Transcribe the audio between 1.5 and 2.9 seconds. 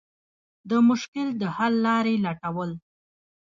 حل لارې لټول.